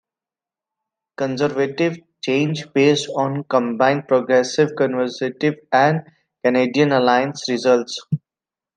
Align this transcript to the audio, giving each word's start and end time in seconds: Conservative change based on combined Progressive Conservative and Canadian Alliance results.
Conservative 1.15 1.99
change 2.23 2.73
based 2.73 3.07
on 3.15 3.43
combined 3.43 4.07
Progressive 4.07 4.71
Conservative 4.75 5.57
and 5.71 6.01
Canadian 6.43 6.91
Alliance 6.91 7.47
results. 7.47 7.99